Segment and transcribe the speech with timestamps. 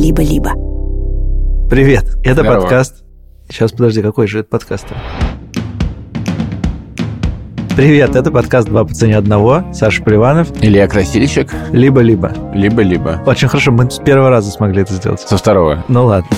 [0.00, 0.52] либо-либо.
[1.68, 2.60] Привет, это Здорово.
[2.62, 3.04] подкаст.
[3.50, 4.86] Сейчас, подожди, какой же это подкаст?
[7.76, 9.62] Привет, это подкаст «Два по цене одного».
[9.74, 10.48] Саша Поливанов.
[10.62, 12.32] Илья Красильщик, Либо-либо.
[12.54, 13.22] либо-либо.
[13.26, 15.20] Очень хорошо, мы с первого раза смогли это сделать.
[15.20, 15.84] Со второго.
[15.88, 16.28] Ну ладно.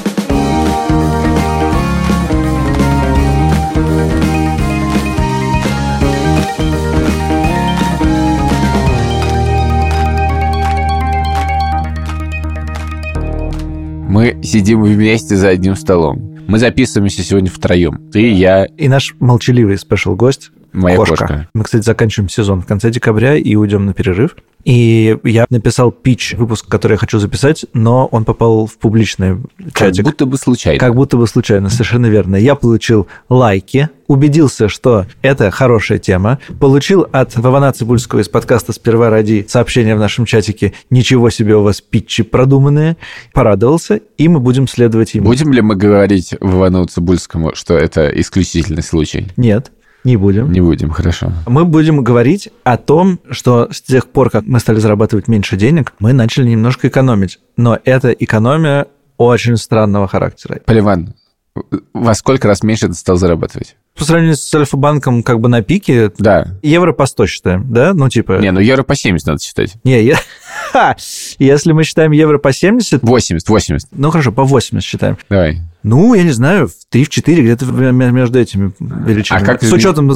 [14.13, 16.39] Мы сидим вместе за одним столом.
[16.47, 18.11] Мы записываемся сегодня втроем.
[18.13, 21.17] Ты, я, И наш молчаливый спешл-гость моя кошка.
[21.17, 21.49] кошка.
[21.55, 24.37] Мы, кстати, заканчиваем сезон в конце декабря и уйдем на перерыв.
[24.65, 29.39] И я написал пич выпуск, который я хочу записать, но он попал в публичный
[29.73, 30.05] Как чатик.
[30.05, 30.79] будто бы случайно.
[30.79, 32.37] Как будто бы случайно, совершенно верно.
[32.37, 39.11] Я получил лайки, убедился, что это хорошая тема, получил от Вована Цибульского из подкаста «Сперва
[39.11, 42.97] ради» сообщение в нашем чатике «Ничего себе у вас питчи продуманные»,
[43.33, 45.27] порадовался, и мы будем следовать ему.
[45.27, 49.27] Будем ли мы говорить Ивану Цибульскому, что это исключительный случай?
[49.37, 49.73] Нет,
[50.05, 50.51] не будем.
[50.53, 51.33] Не будем, хорошо.
[51.47, 55.93] Мы будем говорить о том, что с тех пор, как мы стали зарабатывать меньше денег,
[56.01, 57.39] мы начали немножко экономить.
[57.57, 58.87] Но эта экономия
[59.17, 60.61] очень странного характера.
[60.65, 61.15] Поливан,
[61.93, 63.77] во сколько раз меньше ты стал зарабатывать?
[63.97, 66.47] По сравнению с Альфа-банком как бы на пике, Да.
[66.63, 67.93] евро по 100 считаем, да?
[67.93, 68.39] Ну, типа...
[68.41, 69.75] Не, ну евро по 70 надо считать.
[69.85, 70.17] Не, я-
[70.73, 70.97] Ха!
[71.39, 73.89] если мы считаем евро по 70, 80, 80.
[73.93, 75.19] ну хорошо, по 80 считаем.
[75.29, 75.61] Давай.
[75.83, 79.43] Ну, я не знаю, в 3-4 где-то между этими величинами.
[79.43, 80.09] А как С учетом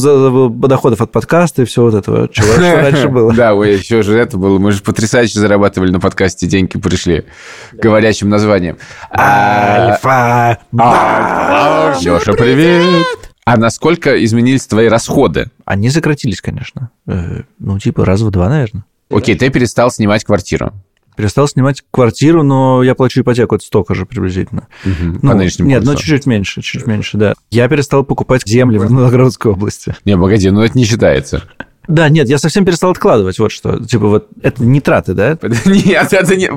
[0.61, 3.33] доходов от подкаста и всего вот этого, чего раньше было.
[3.35, 4.59] Да, еще же это было.
[4.59, 7.25] Мы же потрясающе зарабатывали на подкасте, деньги пришли.
[7.73, 8.79] Говорящим названием.
[9.11, 10.59] А, Альфа!
[12.01, 13.07] Леша, привет!
[13.45, 15.51] А насколько изменились твои расходы?
[15.65, 16.91] Они сократились, конечно.
[17.07, 18.85] Э, Ну, типа раз в два, наверное.
[19.09, 20.73] Окей, ты перестал снимать квартиру.
[21.17, 24.69] Перестал снимать квартиру, но я плачу ипотеку, это столько же приблизительно.
[24.85, 25.97] Мгм, Ну, По нет, ну курсу.
[26.03, 27.35] чуть-чуть меньше, чуть меньше, да.
[27.51, 29.97] Я перестал покупать земли в Новгородской области.
[30.05, 31.43] Не, погоди, ну это не считается.
[31.89, 33.83] Да, нет, я совсем перестал откладывать, вот что.
[33.85, 35.39] Типа вот это не траты, да?
[35.67, 36.49] Нет, это не...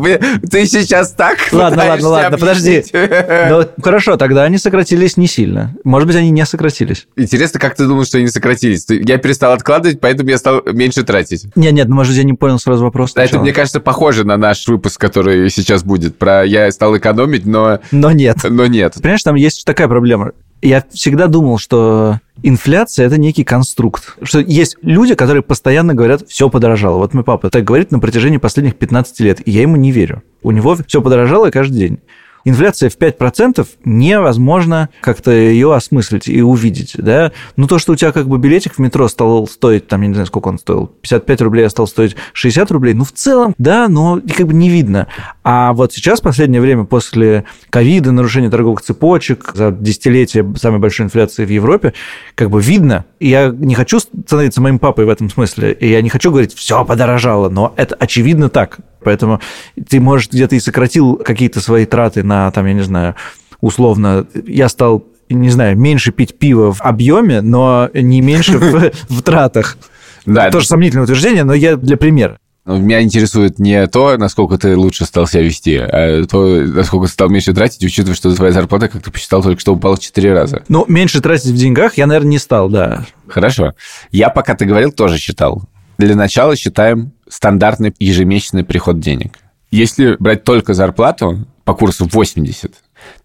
[0.48, 2.84] Ты сейчас так Ладно, ладно, ладно, подожди.
[2.94, 5.76] Ну, хорошо, тогда они сократились не сильно.
[5.84, 7.08] Может быть, они не сократились.
[7.16, 8.86] Интересно, как ты думаешь, что они сократились?
[8.90, 11.48] Я перестал откладывать, поэтому я стал меньше тратить.
[11.56, 13.12] Нет, нет, ну, может, я не понял сразу вопрос.
[13.12, 13.42] Это, сначала.
[13.44, 16.18] мне кажется, похоже на наш выпуск, который сейчас будет.
[16.18, 18.38] Про я стал экономить, но, Но нет.
[18.44, 18.96] но нет.
[19.02, 20.32] Понимаешь, там есть такая проблема.
[20.62, 24.18] Я всегда думал, что инфляция– это некий конструкт.
[24.22, 26.98] Что есть люди, которые постоянно говорят, все подорожало.
[26.98, 30.24] Вот мой папа так говорит на протяжении последних 15 лет, и я ему не верю.
[30.44, 32.00] У него все подорожало каждый день.
[32.46, 37.32] Инфляция в 5% невозможно как-то ее осмыслить и увидеть, да?
[37.56, 40.14] Ну, то, что у тебя как бы билетик в метро стал стоить, там, я не
[40.14, 43.88] знаю, сколько он стоил, 55 рублей, а стал стоить 60 рублей, ну, в целом, да,
[43.88, 45.08] но как бы не видно.
[45.44, 51.08] А вот сейчас, в последнее время, после ковида, нарушения торговых цепочек, за десятилетие самой большой
[51.08, 51.94] инфляции в Европе,
[52.36, 56.10] как бы видно, я не хочу становиться моим папой в этом смысле, и я не
[56.10, 58.80] хочу говорить, все подорожало, но это очевидно так.
[59.04, 59.40] Поэтому
[59.88, 63.16] ты, может, где-то и сократил какие-то свои траты на, там, я не знаю,
[63.62, 69.22] условно, я стал не знаю, меньше пить пиво в объеме, но не меньше в, в
[69.22, 69.78] тратах.
[70.26, 72.40] Да, Тоже сомнительное утверждение, но я для примера.
[72.66, 77.30] Меня интересует не то, насколько ты лучше стал себя вести, а то, насколько ты стал
[77.30, 80.64] меньше тратить, учитывая, что твоя зарплата, как ты посчитал, только что упала в 4 раза.
[80.68, 83.06] Ну, меньше тратить в деньгах я, наверное, не стал, да.
[83.28, 83.74] Хорошо.
[84.12, 85.64] Я, пока ты говорил, тоже считал.
[86.00, 89.38] Для начала считаем стандартный ежемесячный приход денег.
[89.70, 92.74] Если брать только зарплату по курсу 80,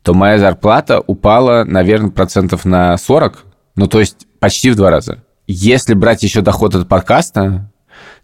[0.02, 3.44] то моя зарплата упала, наверное, процентов на 40,
[3.76, 5.22] ну, то есть почти в два раза.
[5.46, 7.70] Если брать еще доход от подкаста,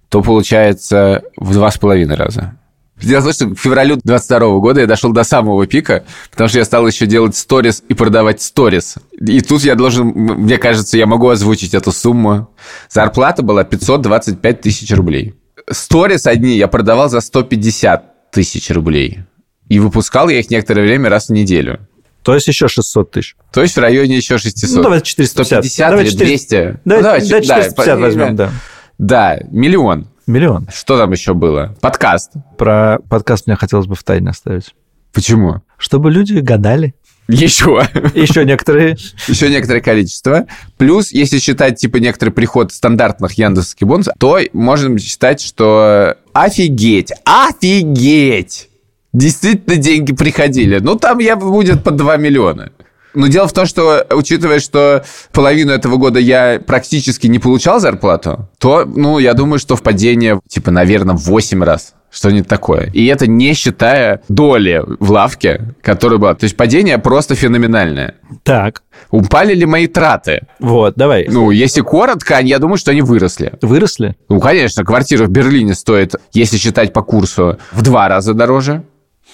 [0.08, 2.56] то получается в два с половиной раза.
[3.02, 6.58] Дело в том, что к февралю 22 года я дошел до самого пика, потому что
[6.58, 8.96] я стал еще делать сторис и продавать сторис.
[9.20, 12.50] И тут я должен, мне кажется, я могу озвучить эту сумму.
[12.90, 15.34] Зарплата была 525 тысяч рублей.
[15.70, 19.20] Сторис одни я продавал за 150 тысяч рублей.
[19.68, 21.86] И выпускал я их некоторое время раз в неделю.
[22.22, 23.36] То есть еще 600 тысяч.
[23.52, 24.76] То есть в районе еще 600.
[24.76, 25.64] Ну, давай 450.
[25.64, 26.26] 150 Давай или 400.
[26.26, 26.80] 200.
[26.84, 28.50] Да, Ну, давай, да, чуть- 450 по- возьмем, да.
[28.98, 30.08] Да, миллион.
[30.30, 30.68] Миллион.
[30.72, 31.76] Что там еще было?
[31.80, 32.32] Подкаст.
[32.56, 34.74] Про подкаст мне хотелось бы в тайне оставить.
[35.12, 35.62] Почему?
[35.76, 36.94] Чтобы люди гадали.
[37.28, 37.82] Еще.
[38.14, 38.96] Еще некоторые.
[39.28, 40.46] Еще некоторое количество.
[40.78, 48.68] Плюс, если считать, типа, некоторый приход стандартных яндексских бонусов, то можем считать, что офигеть, офигеть!
[49.12, 50.78] Действительно деньги приходили.
[50.78, 52.70] Ну, там я будет под 2 миллиона.
[53.14, 58.48] Но дело в том, что, учитывая, что половину этого года я практически не получал зарплату,
[58.58, 61.94] то, ну, я думаю, что в падение, типа, наверное, в 8 раз.
[62.12, 62.90] что-нибудь такое.
[62.92, 66.34] И это не считая доли в лавке, которая была.
[66.34, 68.16] То есть падение просто феноменальное.
[68.42, 70.42] Так, Упали ли мои траты?
[70.58, 71.26] вот, давай.
[71.28, 73.52] Ну, если коротко, я думаю, что они выросли.
[73.62, 74.16] Выросли?
[74.28, 78.82] Ну, конечно, квартира в Берлине стоит, если считать по курсу, в два раза дороже.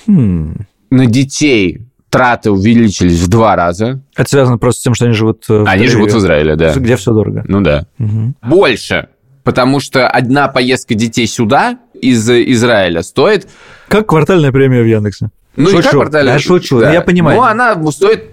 [0.06, 0.66] Хм.
[0.90, 1.80] На детей
[2.10, 4.00] траты увеличились в два раза.
[4.16, 6.56] Это связано просто с тем, что они живут э, в Они Тель-Авиве, живут в Израиле,
[6.56, 6.72] да.
[6.74, 7.44] где все дорого.
[7.46, 7.86] Ну да.
[8.42, 9.08] Больше.
[9.44, 13.48] Потому что одна поездка детей сюда из Израиля стоит...
[13.88, 15.30] Как квартальная премия в Яндексе?
[15.56, 15.82] Ну, не шучу.
[15.84, 16.92] как квартальная- Я шучу, да.
[16.92, 17.38] я понимаю.
[17.38, 18.24] Ну, она стоит,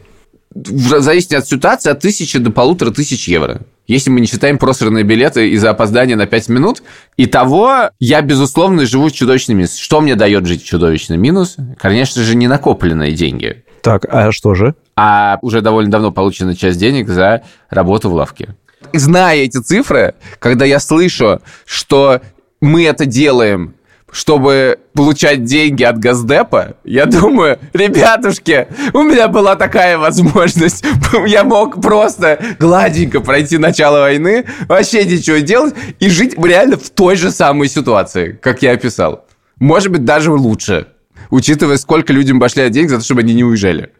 [0.53, 3.61] в зависимости от ситуации, от тысячи до полутора тысяч евро.
[3.87, 6.83] Если мы не считаем просранные билеты из-за опоздания на 5 минут.
[7.17, 9.81] Итого, я, безусловно, живу в чудовищном минусе.
[9.81, 11.57] Что мне дает жить в чудовищном минус?
[11.77, 14.75] Конечно же, не накопленные деньги, Так, а что же?
[14.95, 18.55] а уже довольно давно получена часть денег за работу в лавке.
[18.93, 22.21] Зная эти цифры, когда я слышу, что
[22.61, 23.73] мы это делаем,
[24.13, 30.85] чтобы получать деньги от Газдепа, я думаю, ребятушки, у меня была такая возможность.
[31.25, 37.15] Я мог просто гладенько пройти начало войны, вообще ничего делать и жить реально в той
[37.15, 39.25] же самой ситуации, как я описал.
[39.59, 40.87] Может быть, даже лучше,
[41.31, 43.91] учитывая, сколько людям башляют денег за то, чтобы они не уезжали.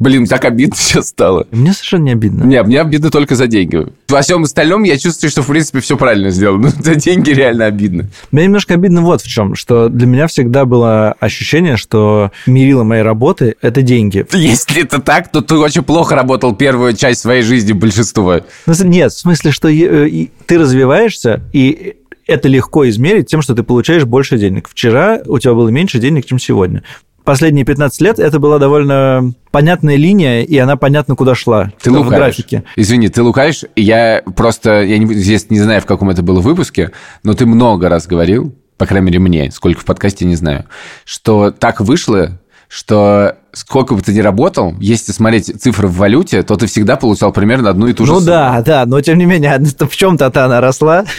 [0.00, 1.46] Блин, так обидно сейчас стало.
[1.52, 2.42] Мне совершенно не обидно.
[2.44, 3.86] Не, мне обидно только за деньги.
[4.08, 6.72] Во всем остальном я чувствую, что, в принципе, все правильно сделано.
[6.76, 8.06] Но за деньги реально обидно.
[8.32, 13.02] Мне немножко обидно вот в чем, что для меня всегда было ощущение, что мерило моей
[13.02, 14.26] работы– это деньги.
[14.32, 18.40] Если это так, то ты очень плохо работал первую часть своей жизни, большинство.
[18.66, 23.54] Ну, с- Нет, в смысле, что э, ты развиваешься, и это легко измерить тем, что
[23.54, 24.68] ты получаешь больше денег.
[24.68, 26.84] Вчера у тебя было меньше денег, чем сегодня.
[27.24, 31.94] Последние 15 лет это была довольно понятная линия, и она понятно куда шла Ты в
[31.94, 32.16] лукавишь.
[32.18, 32.64] графике.
[32.76, 33.64] Извини, ты лукаешь.
[33.76, 37.88] Я просто, я не, здесь не знаю, в каком это было выпуске, но ты много
[37.88, 40.64] раз говорил, по крайней мере мне, сколько в подкасте, не знаю,
[41.04, 42.38] что так вышло,
[42.68, 47.32] что сколько бы ты ни работал, если смотреть цифры в валюте, то ты всегда получал
[47.32, 48.30] примерно одну и ту же Ну сумму.
[48.30, 51.04] да, да, но тем не менее, в чем-то она росла.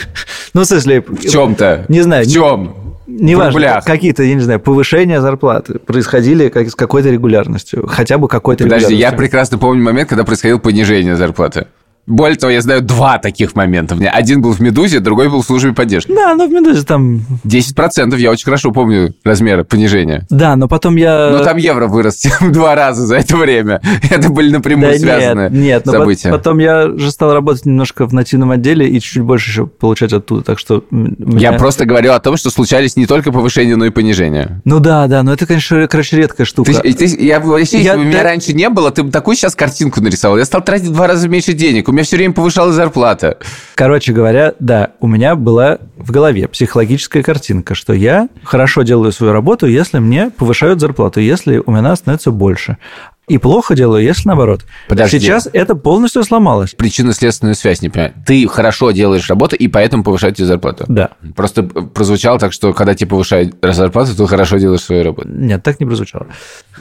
[0.54, 1.02] Ну, в смысле...
[1.02, 1.86] В чем-то.
[1.88, 2.76] Не знаю, В чем?
[3.20, 8.64] Неважно, какие-то, я не знаю, повышения зарплаты происходили как, с какой-то регулярностью, хотя бы какой-то
[8.64, 9.18] Подожди, я регулярностью.
[9.18, 11.68] прекрасно помню момент, когда происходило понижение зарплаты.
[12.08, 13.96] Более того, я знаю два таких момента.
[13.96, 16.12] Меня Один был в «Медузе», другой был в службе поддержки.
[16.12, 17.22] Да, ну в «Медузе» там...
[17.46, 20.26] 10% я очень хорошо помню размеры понижения.
[20.30, 21.30] Да, но потом я...
[21.32, 23.82] Но там евро вырос два раза за это время.
[24.10, 26.30] Это были напрямую Да связаны нет, нет, но события.
[26.32, 30.44] потом я же стал работать немножко в нативном отделе и чуть-чуть больше еще получать оттуда,
[30.44, 30.84] так что...
[30.92, 34.62] м- Я меня- просто говорю о том, что случались не только повышения, но и понижения.
[34.66, 36.74] Ну да, да, но это, конечно, короче, редкая штука.
[36.74, 39.56] Ты, ты- я, если Я- бы меня да- раньше не было, ты бы такую сейчас
[39.56, 40.38] картинку нарисовал.
[40.38, 41.88] Я стал тратить в два раза меньше денег.
[41.88, 43.38] У меня все время повышалась зарплата.
[43.76, 49.34] Короче говоря, да, у меня была в голове психологическая картинка, что я хорошо делаю свою
[49.34, 52.78] работу, если мне повышают зарплату, если у меня становится больше.
[53.28, 54.66] И плохо делаю, если наоборот.
[54.90, 55.18] Подожди.
[55.18, 56.72] Сейчас это полностью сломалось.
[56.72, 58.14] Причинно-следственную связь не понимаю.
[58.26, 60.84] Ты хорошо делаешь работу, и поэтому повышают тебе зарплату.
[60.90, 61.12] Да.
[61.36, 65.30] Просто прозвучало так, что когда тебе повышают зарплату, ты хорошо делаешь свою работу.
[65.30, 66.28] Нет, так не прозвучало.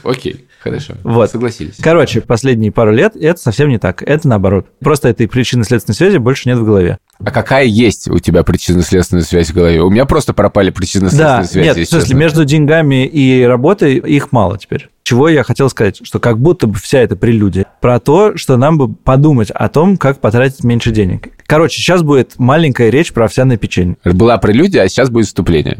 [0.03, 0.93] Окей, хорошо.
[1.03, 1.29] Вот.
[1.31, 1.75] Согласились.
[1.81, 4.01] Короче, последние пару лет это совсем не так.
[4.03, 4.67] Это наоборот.
[4.79, 6.97] Просто этой причинно-следственной связи больше нет в голове.
[7.23, 9.81] А какая есть у тебя причинно-следственная связь в голове?
[9.81, 11.65] У меня просто пропали причинно-следственные Да, связи.
[11.65, 12.17] нет, в смысле, честно.
[12.17, 14.89] между деньгами и работой их мало теперь.
[15.03, 18.77] Чего я хотел сказать, что как будто бы вся эта прелюдия про то, что нам
[18.77, 21.29] бы подумать о том, как потратить меньше денег.
[21.45, 23.97] Короче, сейчас будет маленькая речь про овсяное печенье.
[24.05, 25.77] Была прелюдия, а сейчас будет вступление.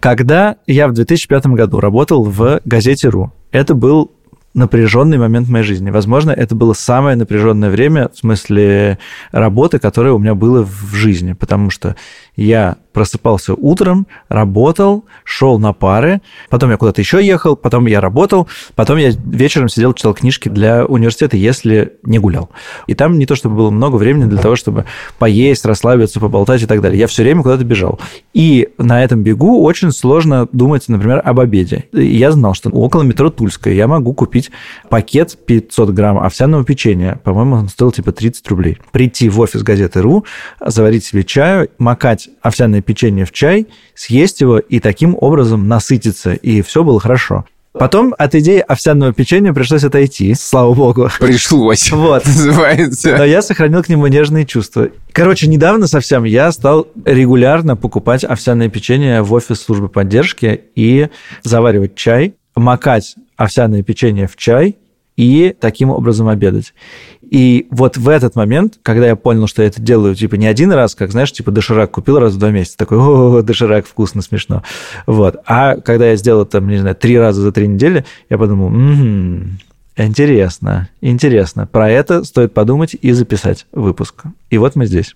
[0.00, 4.12] Когда я в 2005 году работал в газете «Ру», это был
[4.54, 5.90] напряженный момент в моей жизни.
[5.90, 8.98] Возможно, это было самое напряженное время в смысле
[9.30, 11.96] работы, которое у меня было в жизни, потому что
[12.34, 18.48] я просыпался утром, работал, шел на пары, потом я куда-то еще ехал, потом я работал,
[18.74, 22.50] потом я вечером сидел, читал книжки для университета, если не гулял.
[22.86, 24.84] И там не то чтобы было много времени для того, чтобы
[25.18, 26.98] поесть, расслабиться, поболтать и так далее.
[26.98, 28.00] Я все время куда-то бежал.
[28.34, 31.84] И на этом бегу очень сложно думать, например, об обеде.
[31.92, 34.47] Я знал, что около метро Тульская я могу купить
[34.88, 37.20] пакет 500 грамм овсяного печенья.
[37.24, 38.78] По-моему, он стоил типа 30 рублей.
[38.92, 40.24] Прийти в офис газеты РУ,
[40.64, 46.32] заварить себе чаю, макать овсяное печенье в чай, съесть его и таким образом насытиться.
[46.32, 47.44] И все было хорошо.
[47.78, 51.08] Потом от идеи овсяного печенья пришлось отойти, слава богу.
[51.20, 51.92] Пришлось.
[51.98, 52.24] Вот.
[52.26, 53.16] Называется.
[53.16, 54.88] Но я сохранил к нему нежные чувства.
[55.12, 61.08] Короче, недавно совсем я стал регулярно покупать овсяное печенье в офис службы поддержки и
[61.42, 64.76] заваривать чай, макать овсяное печенье в чай
[65.16, 66.74] и таким образом обедать.
[67.22, 70.70] И вот в этот момент, когда я понял, что я это делаю, типа, не один
[70.72, 74.62] раз, как, знаешь, типа, доширак купил раз в два месяца, такой, о, доширак, вкусно, смешно.
[75.06, 75.36] Вот.
[75.46, 79.58] А когда я сделал там, не знаю, три раза за три недели, я подумал, м-м,
[79.96, 81.66] интересно, интересно.
[81.66, 84.24] Про это стоит подумать и записать выпуск.
[84.50, 85.14] И вот мы здесь.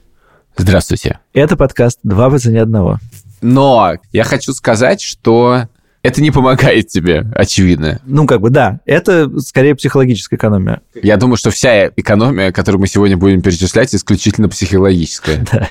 [0.57, 1.21] Здравствуйте.
[1.33, 2.99] Это подкаст «Два по цене одного».
[3.41, 5.67] Но я хочу сказать, что
[6.03, 8.01] это не помогает тебе, очевидно.
[8.05, 10.83] Ну, как бы, да, это скорее психологическая экономия.
[11.01, 15.47] Я думаю, что вся экономия, которую мы сегодня будем перечислять, исключительно психологическая.
[15.53, 15.69] Да.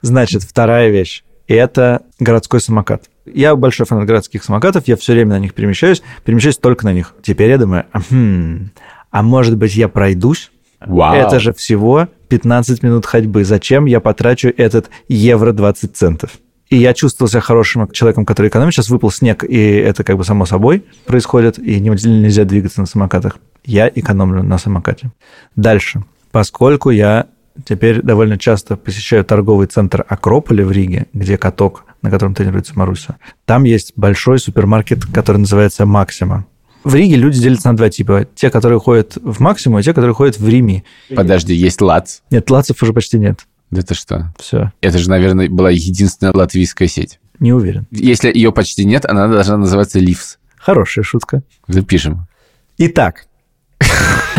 [0.00, 3.04] Значит, вторая вещь– это городской самокат.
[3.24, 7.14] Я большой фанат городских самокатов, я все время на них перемещаюсь, перемещаюсь только на них.
[7.22, 8.70] Теперь я думаю, хм,
[9.10, 10.50] а может быть, я пройдусь?
[10.80, 11.14] Вау.
[11.14, 13.44] Это же всего 15 минут ходьбы.
[13.44, 16.32] Зачем я потрачу этот евро 20 центов?
[16.72, 18.72] И я чувствовал себя хорошим человеком, который экономит.
[18.72, 23.36] Сейчас выпал снег, и это как бы само собой происходит, и нельзя двигаться на самокатах.
[23.62, 25.12] Я экономлю на самокате.
[25.54, 26.02] Дальше.
[26.30, 27.26] Поскольку я
[27.66, 33.18] теперь довольно часто посещаю торговый центр Акрополя в Риге, где каток, на котором тренируется Маруся.
[33.44, 36.46] Там есть большой супермаркет, который называется «Максима».
[36.84, 38.26] В Риге люди делятся на два типа.
[38.34, 40.84] Те, которые ходят в Максиму, и те, которые ходят в Рими.
[41.14, 42.20] Подожди, есть лац?
[42.30, 43.46] Нет, лацев уже почти нет.
[43.72, 44.32] Да это что?
[44.38, 44.70] Все.
[44.82, 47.18] Это же, наверное, была единственная латвийская сеть.
[47.40, 47.86] Не уверен.
[47.90, 50.38] Если ее почти нет, она должна называться Ливс.
[50.58, 51.42] Хорошая шутка.
[51.66, 52.28] Запишем.
[52.76, 53.26] Итак,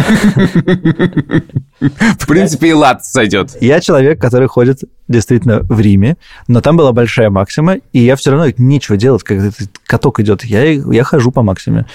[1.79, 3.57] В принципе, и лат сойдет.
[3.62, 6.17] я человек, который ходит действительно в Риме,
[6.48, 10.43] но там была большая максима, и я все равно нечего делать, когда этот каток идет.
[10.45, 11.86] Я, я хожу по максиме.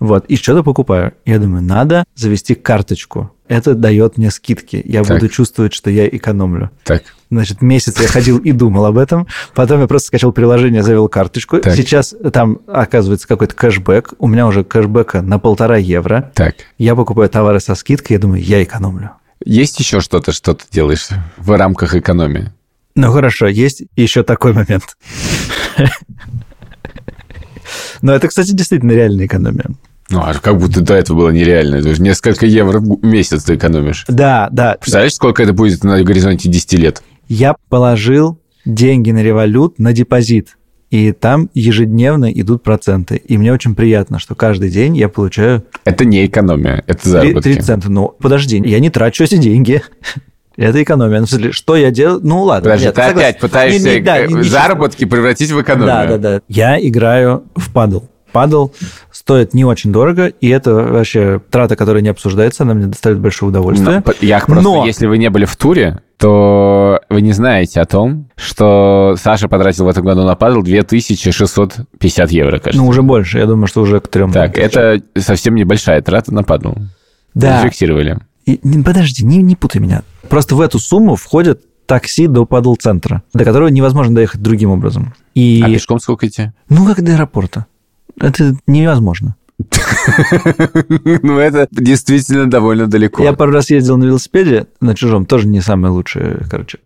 [0.00, 1.12] Вот, и что-то покупаю.
[1.24, 3.30] Я думаю, надо завести карточку.
[3.46, 4.80] Это дает мне скидки.
[4.84, 5.16] Я Так.
[5.18, 6.70] буду чувствовать, что я экономлю.
[6.84, 7.02] Так,
[7.34, 9.26] Значит, месяц я ходил и думал об этом.
[9.54, 11.58] Потом я просто скачал приложение, завел карточку.
[11.58, 11.74] Так.
[11.74, 14.14] Сейчас там оказывается какой-то кэшбэк.
[14.18, 16.32] У меня уже кэшбэка на полтора евро.
[16.34, 16.54] так.
[16.78, 19.10] Я покупаю товары со скидкой, я думаю, я экономлю.
[19.44, 22.52] Есть еще что-то, что ты делаешь в рамках экономии?
[22.94, 24.96] Ну хорошо, есть еще такой момент.
[28.02, 29.66] Но это, кстати, действительно реальная экономия.
[30.10, 31.76] Ну, а как будто до этого было нереально.
[31.76, 34.04] Это же несколько евро в месяц ты экономишь.
[34.06, 34.76] Да, да.
[34.78, 37.02] Представляешь, сколько это будет на горизонте 10 лет?
[37.28, 40.56] Я положил деньги на револют на депозит.
[40.90, 43.16] И там ежедневно идут проценты.
[43.16, 47.60] И мне очень приятно, что каждый день я получаю Это не экономия, это 3, заработки.
[47.60, 47.90] цента.
[47.90, 49.82] Ну, подожди, я не трачу эти деньги.
[50.56, 51.18] Это экономия.
[51.18, 52.20] Ну, в смысле, что я делаю?
[52.22, 52.70] Ну, ладно.
[52.70, 53.18] Подожди, нет, ты согласен.
[53.28, 55.86] опять пытаешься Не, не, да, э, не- не- заработки превратить в экономию.
[55.88, 56.40] Да, да, да.
[56.46, 58.02] Я играю в падл.
[58.34, 58.70] Падл
[59.12, 63.50] стоит не очень дорого, и это вообще трата, которая не обсуждается, она мне доставит большое
[63.50, 64.02] удовольствие.
[64.04, 67.84] Но, я просто, Но- если вы не были в туре, то вы не знаете о
[67.84, 72.82] том, что Саша потратил в этом году на падл 2650 евро, кажется.
[72.82, 74.32] Ну, уже больше, я думаю, что уже к трем.
[74.32, 76.72] так, это совсем небольшая трата на падл.
[77.34, 77.60] Да.
[77.62, 78.18] Зафиксировали.
[78.46, 80.02] И- подожди, не, не путай меня.
[80.28, 85.14] Просто в эту сумму входит такси до падл-центра, до которого невозможно доехать другим образом.
[85.34, 86.50] И, А пешком сколько идти?
[86.68, 87.66] ну, как до аэропорта.
[88.20, 89.36] Это невозможно.
[91.22, 93.22] Ну, это действительно довольно далеко.
[93.22, 96.78] Я пару раз ездил на велосипеде, на чужом, тоже не самое лучшее, короче.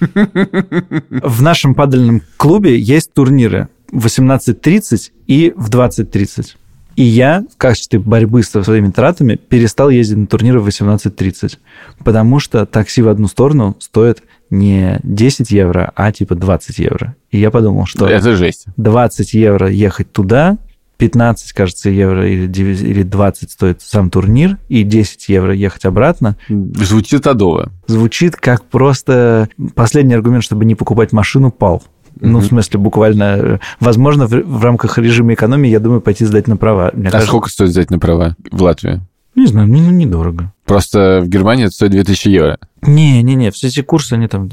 [0.00, 6.56] В нашем падальном клубе есть турниры в 18.30 и в 20.30.
[6.96, 11.58] И я в качестве борьбы со своими тратами перестал ездить на турниры в 18.30,
[12.04, 14.22] потому что такси в одну сторону стоит
[14.58, 17.14] не 10 евро, а типа 20 евро.
[17.30, 18.06] И я подумал, что...
[18.06, 18.66] Это жесть.
[18.76, 20.58] 20 евро ехать туда,
[20.98, 26.36] 15, кажется, евро или 9 или 20 стоит сам турнир, и 10 евро ехать обратно,
[26.48, 27.72] Звучит адово.
[27.86, 31.82] звучит как просто последний аргумент, чтобы не покупать машину, пал.
[32.20, 36.56] Ну, в смысле, буквально, возможно, в, в рамках режима экономии, я думаю, пойти сдать на
[36.56, 36.92] права.
[36.94, 39.00] Мне А кажется, сколько стоит взять на права в Латвии?
[39.34, 40.52] Не знаю, ну, недорого.
[40.64, 42.58] Просто в Германии это стоит 2000 евро.
[42.82, 44.48] Не-не-не, все эти курсы, они там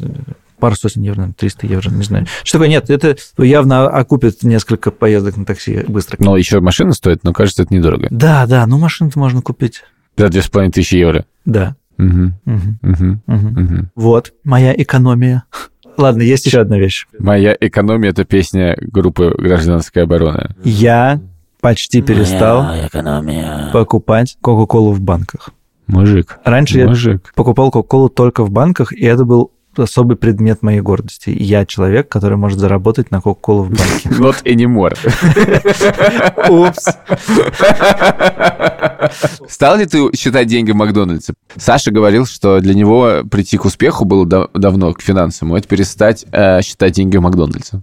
[0.59, 2.27] пару сотен евро, наверное, 300 евро, не знаю.
[2.43, 2.69] Что такое?
[2.69, 6.17] Нет, это явно окупит несколько поездок на такси быстро.
[6.19, 8.07] Но еще машина стоит, но кажется, это недорого.
[8.11, 9.83] Да, да, ну машину-то можно купить.
[10.17, 11.25] За 2500 евро.
[11.45, 11.75] Да.
[11.97, 13.21] Мгм, Мгм.
[13.27, 13.91] мгм.
[13.95, 15.43] Вот, моя экономия.
[15.97, 17.05] Ладно, есть еще одна вещь.
[17.19, 20.55] Моя экономия это песня группы Гражданская оборона.
[20.63, 21.21] Я
[21.59, 22.65] почти перестал
[23.71, 25.49] покупать Кока-Колу в банках.
[25.91, 26.39] Мужик.
[26.43, 27.31] Раньше я Мужик.
[27.35, 31.29] покупал Кока-Колу только в банках, и это был особый предмет моей гордости.
[31.29, 34.09] Я человек, который может заработать на Кока-Колу в банке.
[34.09, 34.97] Not anymore.
[36.49, 36.87] Упс.
[39.47, 41.33] Стал ли ты считать деньги в Макдональдсе?
[41.55, 46.25] Саша говорил, что для него прийти к успеху было дав- давно, к финансам, это перестать
[46.31, 47.81] э, считать деньги в Макдональдсе.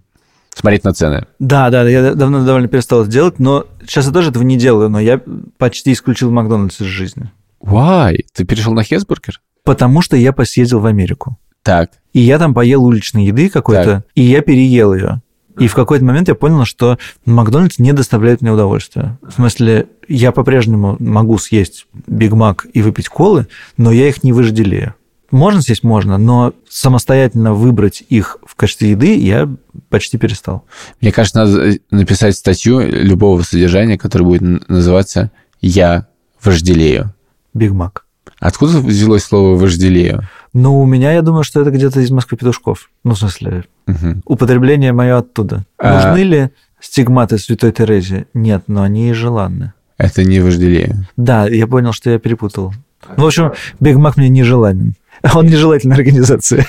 [0.54, 1.26] смотреть на цены.
[1.38, 4.88] Да, да, я давно довольно перестал это делать, но сейчас я тоже этого не делаю,
[4.90, 5.20] но я
[5.56, 7.30] почти исключил Макдональдс из жизни.
[7.60, 8.24] Why?
[8.32, 9.40] Ты перешел на Хесбургер?
[9.64, 11.38] Потому что я посъездил в Америку.
[11.62, 11.90] Так.
[12.12, 15.22] И я там поел уличной еды какой-то, и я переел ее.
[15.58, 19.18] И в какой-то момент я понял, что Макдональдс не доставляет мне удовольствия.
[19.22, 24.32] В смысле, я по-прежнему могу съесть Биг Мак и выпить колы, но я их не
[24.32, 24.94] вожделею.
[25.30, 29.48] Можно съесть, можно, но самостоятельно выбрать их в качестве еды я
[29.90, 30.64] почти перестал.
[31.02, 36.06] Мне кажется, надо написать статью любого содержания, которая будет называться «Я
[36.42, 37.12] вожделею».
[37.54, 38.04] Биг Мак.
[38.40, 40.22] Откуда взялось слово «вожделею»?
[40.52, 42.90] Ну, у меня, я думаю, что это где-то из Москвы-Петушков.
[43.04, 44.22] Ну, в смысле, Мгм.
[44.24, 45.64] употребление мое оттуда.
[45.78, 46.50] А- Нужны ли
[46.80, 48.26] стигматы Святой Терезии?
[48.34, 49.72] Нет, но они и желанны.
[49.98, 51.06] Это не вожделею.
[51.16, 52.72] Да, я понял, что я перепутал.
[53.16, 54.94] Ну, в общем, Биг Мак мне нежеланен.
[55.34, 56.64] Он нежелательная организация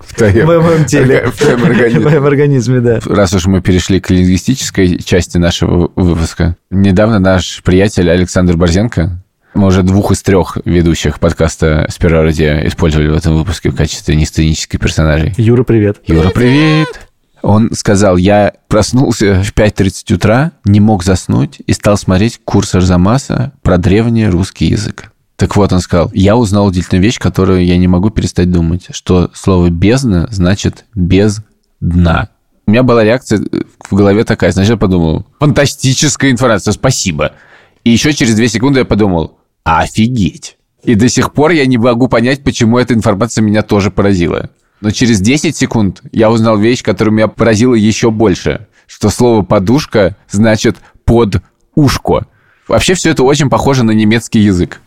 [0.00, 1.26] В в моем теле.
[1.30, 2.04] В твоем В организме.
[2.04, 3.00] моем организме, да.
[3.06, 9.22] Раз уж мы перешли к лингвистической части нашего выпуска, недавно наш приятель Александр Борзенко,
[9.54, 14.16] мы уже двух из трех ведущих подкаста «Сперва ради» использовали в этом выпуске в качестве
[14.16, 15.32] несценических персонажей.
[15.36, 16.00] Юра, привет.
[16.06, 17.08] Юра, привет!
[17.42, 23.52] Он сказал, я проснулся в 5.30 утра, не мог заснуть и стал смотреть курс Арзамаса
[23.62, 25.12] про древний русский язык.
[25.36, 29.30] Так вот, он сказал, я узнал удивительную вещь, которую я не могу перестать думать, что
[29.34, 31.42] слово «бездна» значит «без
[31.80, 32.28] дна».
[32.66, 33.44] У меня была реакция
[33.78, 34.50] в голове такая.
[34.52, 37.32] Сначала я подумал, фантастическая информация, спасибо.
[37.84, 40.58] И еще через две секунды я подумал, офигеть.
[40.82, 44.50] И до сих пор я не могу понять, почему эта информация меня тоже поразила.
[44.80, 48.66] Но через 10 секунд я узнал вещь, которая меня поразила еще больше.
[48.86, 51.42] Что слово «подушка» значит «под
[51.74, 52.26] ушко».
[52.68, 54.80] Вообще все это очень похоже на немецкий язык.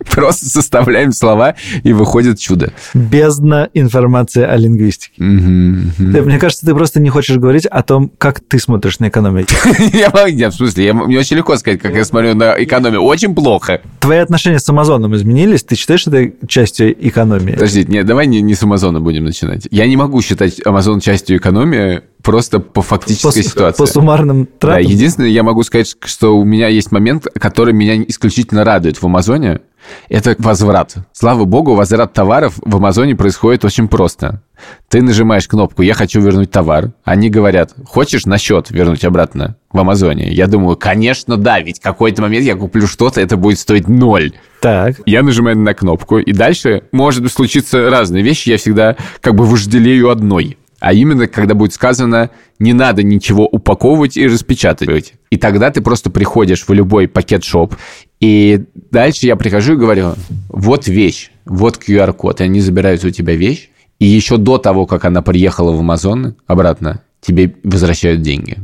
[0.10, 2.72] Просто составляем слова, и выходит чудо.
[2.94, 5.12] Бездна информации о лингвистике.
[5.22, 6.12] Мгм, мгм.
[6.12, 9.46] Ты- Мне кажется, ты просто не хочешь говорить о том, как ты смотришь на экономию.
[10.28, 13.02] Я в смысле, мне очень легко сказать, как я смотрю на экономию.
[13.02, 13.80] Очень плохо.
[14.00, 15.62] Твои отношения с Амазоном изменились?
[15.64, 17.52] Ты считаешь это частью экономии?
[17.52, 19.66] Подожди, нет, давай не, не с Амазона будем начинать.
[19.70, 23.78] Я не могу считать Амазон частью экономии просто по фактической По- ситуации.
[23.78, 24.84] По суммарным Да, тратам?
[24.86, 29.60] единственное, я могу сказать, что у меня есть момент, который меня исключительно радует в Амазоне.
[30.08, 30.94] Это возврат.
[31.12, 34.42] Слава богу, возврат товаров в Амазоне происходит очень просто.
[34.88, 36.92] Ты нажимаешь кнопку «Я хочу вернуть товар».
[37.04, 41.82] Они говорят «Хочешь на счет вернуть обратно в Амазоне?» Я думаю, конечно, да, ведь в
[41.82, 44.32] какой-то момент я куплю что-то, это будет стоить ноль.
[44.60, 44.96] Так.
[45.06, 48.50] Я нажимаю на кнопку, и дальше может случиться разные вещи.
[48.50, 50.58] Я всегда как бы вожделею одной.
[50.80, 55.12] А именно, когда будет сказано, не надо ничего упаковывать и распечатывать.
[55.28, 57.76] И тогда ты просто приходишь в любой пакет-шоп,
[58.20, 60.14] и дальше я прихожу и говорю,
[60.48, 65.04] вот вещь, вот QR-код, и они забирают у тебя вещь, и еще до того, как
[65.04, 68.58] она приехала в Амазон обратно, тебе возвращают деньги.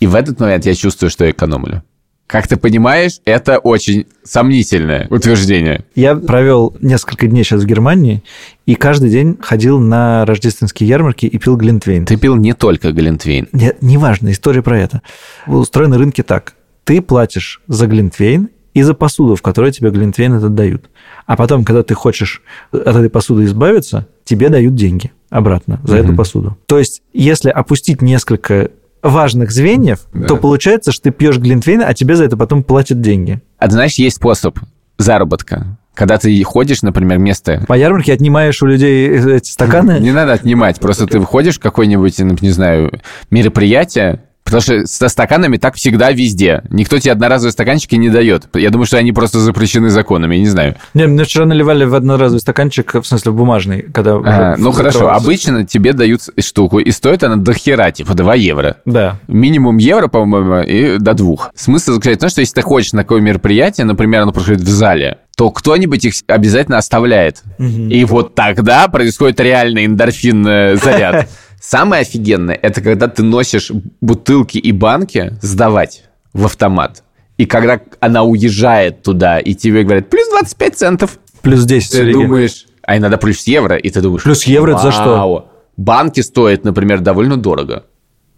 [0.00, 1.82] И в этот момент я чувствую, что я экономлю.
[2.26, 5.84] Как ты понимаешь, это очень сомнительное утверждение.
[5.94, 8.22] Я провел несколько дней сейчас в Германии
[8.64, 12.06] и каждый день ходил на рождественские ярмарки и пил глинтвейн.
[12.06, 13.48] Ты пил не только Глинтвейн.
[13.52, 15.02] Нет, неважно, история про это.
[15.46, 16.54] Устроены рынки так.
[16.84, 20.86] Ты платишь за глинтвейн и за посуду, в которой тебе глинтвейн этот дают.
[21.26, 26.08] А потом, когда ты хочешь от этой посуды избавиться, тебе дают деньги обратно за эту
[26.08, 26.16] Мгм.
[26.16, 26.56] посуду.
[26.66, 28.70] То есть, если опустить несколько
[29.02, 30.28] важных звеньев, Да.
[30.28, 33.40] то получается, что ты пьешь глинтвейн, а тебе за это потом платят деньги.
[33.58, 34.58] А ты знаешь, есть способ
[34.98, 35.78] заработка.
[35.94, 37.64] Когда ты ходишь, например, место...
[37.68, 39.98] По ярмарке отнимаешь у людей эти стаканы.
[40.00, 42.92] Не надо отнимать, просто ты выходишь в какое-нибудь, не знаю,
[43.30, 46.62] мероприятие, Потому что со стаканами так всегда везде.
[46.68, 48.48] Никто тебе одноразовые стаканчики не дает.
[48.54, 50.76] Я думаю, что они просто запрещены законами, я не знаю.
[50.92, 54.16] Не, мне вчера наливали в одноразовый стаканчик, в смысле, в бумажный, когда...
[54.16, 58.76] А, ну хорошо, обычно тебе дают штуку, и стоит она до хера, типа 2 евро.
[58.84, 59.16] Да.
[59.26, 61.50] Минимум евро, по-моему, и до двух.
[61.54, 64.68] Смысл заключается в том, что если ты ходишь на такое мероприятие, например, оно происходит в
[64.68, 67.42] зале, то кто-нибудь их обязательно оставляет.
[67.58, 71.30] И вот тогда происходит реальный эндорфинный заряд.
[71.64, 73.70] Самое офигенное, это когда ты носишь
[74.00, 77.04] бутылки и банки сдавать в автомат.
[77.38, 82.12] И когда она уезжает туда, и тебе говорят, плюс 25 центов, Плюс 10 ты Сереги.
[82.14, 84.24] думаешь, а иногда плюс евро, и ты думаешь...
[84.24, 85.50] Плюс евро это за что?
[85.76, 87.84] Банки стоят, например, довольно дорого.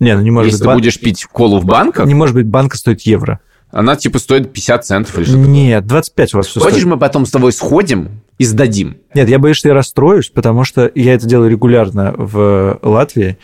[0.01, 0.63] Не, ну не может Если быть.
[0.63, 3.41] ты бан- будешь пить колу в банках, Не может быть, банка стоит евро.
[3.71, 5.39] она типа стоит 50 центов или что-то.
[5.39, 6.91] Нет, 25 у вас все Хочешь, стоит.
[6.93, 8.97] мы потом с тобой сходим и сдадим?
[9.15, 13.39] Нет, я боюсь, что я расстроюсь, потому что я это делаю регулярно в Латвии,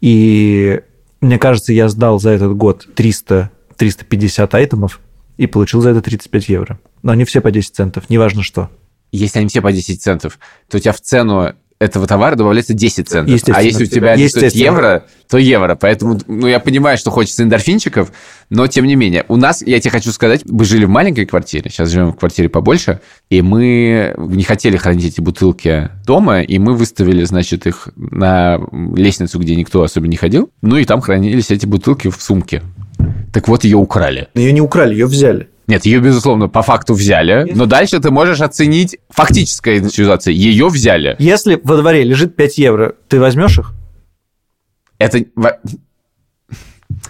[0.00, 0.80] и
[1.20, 5.00] мне кажется, я сдал за этот год 300-350 айтемов
[5.36, 6.80] и получил за это 35 евро.
[7.02, 8.70] Но они все по 10 центов, неважно что.
[9.12, 13.08] Если они все по 10 центов, то у тебя в цену этого товара добавляется 10
[13.08, 13.42] центов.
[13.54, 14.76] А если у тебя они стоят Естественно.
[14.76, 15.74] евро, то евро.
[15.80, 18.12] Поэтому, ну, я понимаю, что хочется эндорфинчиков,
[18.50, 19.24] но тем не менее.
[19.28, 22.50] У нас, я тебе хочу сказать, мы жили в маленькой квартире, сейчас живем в квартире
[22.50, 28.60] побольше, и мы не хотели хранить эти бутылки дома, и мы выставили, значит, их на
[28.94, 32.62] лестницу, где никто особо не ходил, ну и там хранились эти бутылки в сумке.
[33.32, 34.28] Так вот, ее украли.
[34.34, 35.48] Ее не украли, ее взяли.
[35.70, 40.32] Нет, ее, безусловно, по факту взяли, но дальше ты можешь оценить фактическая ситуация.
[40.32, 41.14] Ее взяли.
[41.20, 43.72] Если во дворе лежит 5 евро, ты возьмешь их?
[44.98, 45.24] Это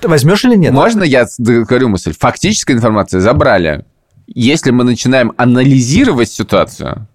[0.01, 0.75] Ты возьмешь или нет?
[0.75, 2.13] Можно я говорю мысль?
[2.19, 3.87] Фактическая информация забрали.
[4.27, 7.07] Если мы начинаем анализировать ситуацию,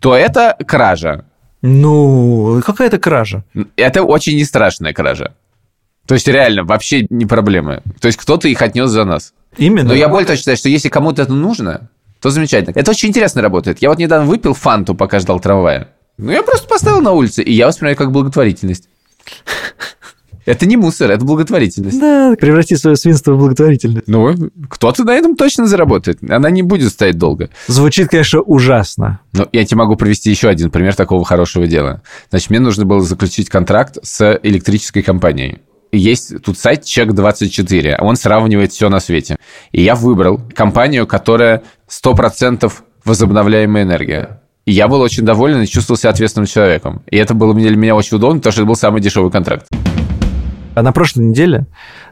[0.00, 1.24] то это кража.
[1.62, 3.44] Ну, какая-то кража.
[3.76, 5.34] Это очень не страшная кража.
[6.06, 7.84] То есть реально вообще не проблемы.
[8.00, 9.34] То есть кто-то их отнес за нас.
[9.56, 9.88] Именно.
[9.88, 12.78] Но я более того считаю, что если кому-то это нужно, то замечательно.
[12.78, 13.78] Это очень интересно работает.
[13.80, 15.88] Я вот недавно выпил фанту, пока ждал трамвая.
[16.18, 18.88] Ну, я просто поставил на улице, и я воспринимаю как благотворительность.
[20.46, 22.00] Это не мусор, это благотворительность.
[22.00, 24.08] Да, преврати свое свинство в благотворительность.
[24.08, 24.34] Ну,
[24.68, 26.18] кто-то на этом точно заработает.
[26.28, 27.50] Она не будет стоять долго.
[27.68, 29.20] Звучит, конечно, ужасно.
[29.32, 32.02] Но я тебе могу привести еще один пример такого хорошего дела.
[32.30, 35.60] Значит, мне нужно было заключить контракт с электрической компанией.
[35.92, 39.36] Есть тут сайт Чек24, он сравнивает все на свете.
[39.72, 42.72] И я выбрал компанию, которая 100%
[43.04, 44.40] возобновляемая энергия.
[44.66, 47.02] И я был очень доволен и чувствовал себя ответственным человеком.
[47.10, 49.66] И это было для меня очень удобно, потому что это был самый дешевый контракт.
[50.76, 51.66] А на прошлой неделе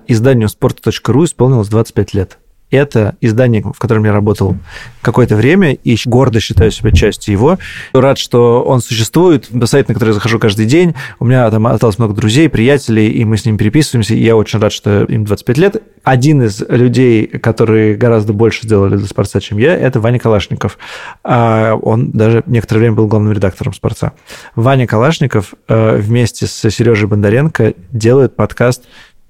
[0.09, 2.38] изданию спорта.ру исполнилось 25 лет.
[2.71, 4.57] Это издание, в котором я работал
[5.01, 7.59] какое-то время, и гордо считаю себя частью его.
[7.95, 9.49] Рад, что он существует.
[9.65, 10.95] Сайт, на который я захожу каждый день.
[11.19, 14.15] У меня там осталось много друзей, приятелей, и мы с ними переписываемся.
[14.15, 15.83] И я очень рад, что им 25 лет.
[16.05, 20.79] Один из людей, которые гораздо больше сделали для «Спорца», чем я, это Ваня Калашников.
[21.25, 24.13] А Он даже некоторое время был главным редактором «Спорца».
[24.55, 28.85] Ваня Калашников э, вместе с Сережей Бондаренко делает подкаст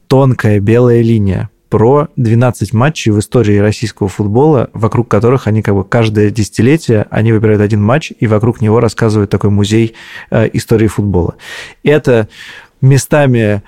[0.09, 5.85] «Тонкая белая линия» про 12 матчей в истории российского футбола, вокруг которых они как бы
[5.85, 9.95] каждое десятилетие, они выбирают один матч, и вокруг него рассказывают такой музей
[10.31, 11.37] э, истории футбола.
[11.83, 12.29] Это
[12.81, 13.63] местами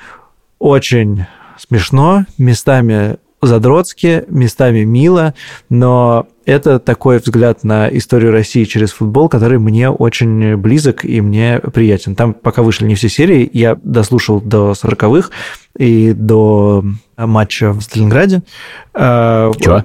[0.58, 1.26] очень
[1.58, 5.34] смешно, местами задротски, местами мило,
[5.68, 11.60] но это такой взгляд на историю России через футбол, который мне очень близок и мне
[11.60, 12.14] приятен.
[12.14, 15.30] Там пока вышли не все серии, я дослушал до 40-х
[15.78, 16.84] и до
[17.16, 18.42] матча в Сталинграде.
[18.94, 19.84] Э, Чё?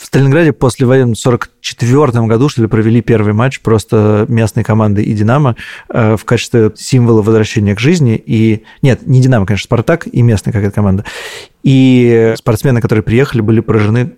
[0.00, 5.02] В Сталинграде после войны в 44 году, что ли, провели первый матч просто местной команды
[5.02, 5.56] и «Динамо»
[5.90, 8.20] э, в качестве символа возвращения к жизни.
[8.24, 11.04] И нет, не «Динамо», конечно, «Спартак» и местная какая-то команда.
[11.62, 14.14] И спортсмены, которые приехали, были поражены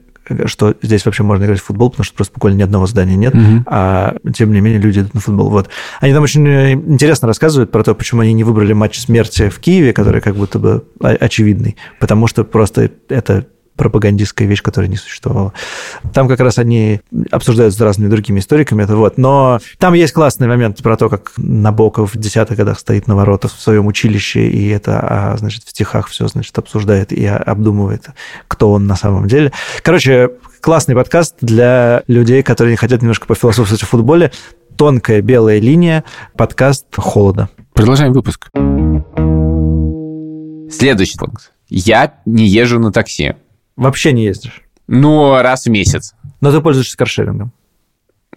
[0.47, 3.35] что здесь вообще можно играть в футбол, потому что просто буквально ни одного здания нет,
[3.35, 3.65] Мгм.
[3.67, 5.51] а тем не менее люди идут на футбол.
[5.51, 5.69] Вот.
[6.01, 9.59] Они там очень э, интересно рассказывают про то, почему они не выбрали матч смерти в
[9.59, 15.53] Киеве, который как будто бы очевидный, потому что просто это пропагандистская вещь, которая не существовала.
[16.13, 19.19] Там как раз они обсуждают с разными другими историками это вот.
[19.19, 23.55] Но там есть классный момент про то, как Набоков в десятых годах стоит на воротах
[23.55, 28.07] в своем училище, и это, а, значит, в стихах все, значит, обсуждает и обдумывает,
[28.49, 29.53] кто он на самом деле.
[29.83, 30.31] Короче,
[30.61, 34.33] классный подкаст для людей, которые хотят немножко пофилософствовать о футболе.
[34.77, 36.05] Тонкая белая линия,
[36.37, 37.51] подкаст «Холода».
[37.75, 38.49] Продолжаем выпуск.
[40.71, 41.53] Следующий пункт.
[41.69, 43.35] Я не езжу на такси.
[43.77, 44.63] Вообще не ездишь.
[44.87, 46.15] Ну, раз в месяц.
[46.41, 47.53] Но ты пользуешься каршерингом.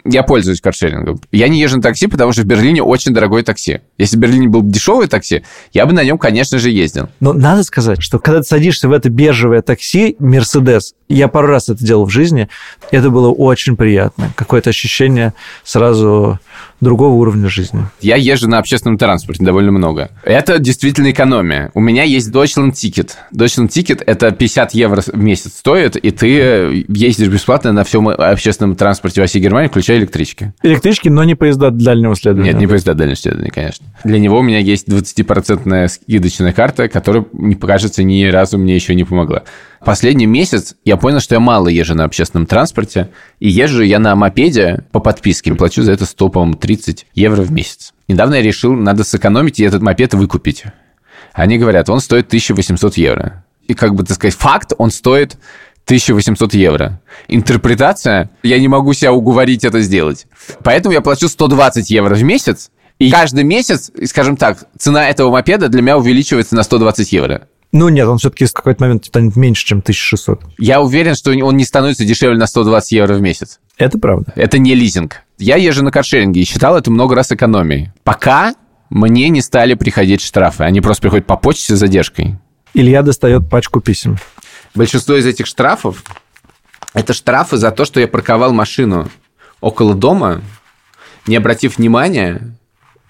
[0.08, 1.20] Я пользуюсь каршерингом.
[1.32, 3.80] Я не езжу на такси, потому что в Берлине очень дорогое такси.
[3.98, 7.08] Если в Берлине был дешевое такси, я бы на нем, конечно же, ездил.
[7.18, 11.68] Но надо сказать, что когда ты садишься в это бежевое такси, Мерседес, я пару раз
[11.68, 12.48] это делал в жизни,
[12.92, 14.32] это было очень приятно.
[14.36, 16.38] Какое-то ощущение сразу
[16.80, 17.84] другого уровня жизни.
[18.00, 20.10] Я езжу на общественном транспорте довольно много.
[20.24, 21.70] Это действительно экономия.
[21.74, 23.12] У меня есть Deutschland Ticket.
[23.34, 28.76] Deutschland Ticket– это 50 евро в месяц стоит, и ты ездишь бесплатно на всем общественном
[28.76, 30.52] транспорте во всей Германии, включая электрички.
[30.62, 32.52] Электрички, но не поезда дальнего следования.
[32.52, 33.86] Нет, не поезда дальнего следования, конечно.
[34.04, 38.94] Для него у меня есть 20% скидочная карта, которая, не кажется, ни разу мне еще
[38.94, 39.44] не помогла.
[39.86, 44.16] Последний месяц я понял, что я мало езжу на общественном транспорте, и езжу я на
[44.16, 45.54] мопеде по подписке.
[45.54, 47.94] Плачу за это 100, по-моему, 30 евро в месяц.
[48.08, 50.64] Недавно я решил, надо сэкономить и этот мопед выкупить.
[51.32, 53.44] Они говорят, он стоит 1800 евро.
[53.68, 55.36] И как бы, так сказать, факт, он стоит
[55.84, 57.00] 1800 евро.
[57.28, 60.26] Интерпретация, я не могу себя уговорить это сделать.
[60.64, 65.68] Поэтому я плачу 120 евро в месяц, и каждый месяц, скажем так, цена этого мопеда
[65.68, 67.46] для меня увеличивается на 120 евро.
[67.76, 70.40] Ну нет, он все-таки в какой-то момент станет меньше, чем 1600.
[70.56, 73.60] Я уверен, что он не становится дешевле на 120 евро в месяц.
[73.76, 74.32] Это правда.
[74.34, 75.24] Это не лизинг.
[75.36, 77.92] Я езжу на каршеринге и считал это много раз экономией.
[78.02, 78.54] Пока
[78.88, 80.64] мне не стали приходить штрафы.
[80.64, 82.38] Они просто приходят по почте с задержкой.
[82.72, 84.16] Илья достает пачку писем.
[84.74, 86.02] Большинство из этих штрафов–
[86.94, 89.10] это штрафы за то, что я парковал машину
[89.60, 90.40] около дома,
[91.26, 92.56] не обратив внимания,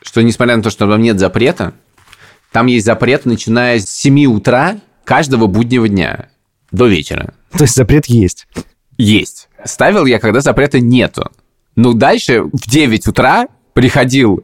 [0.03, 1.73] что несмотря на то, что там нет запрета,
[2.57, 6.31] там есть запрет, начиная с 7 утра каждого буднего дня
[6.71, 7.35] до вечера.
[7.53, 8.47] То есть запрет есть?
[8.97, 9.51] Есть.
[9.63, 11.31] Ставил я, когда запрета нету.
[11.75, 14.43] Ну, дальше в 9 утра приходил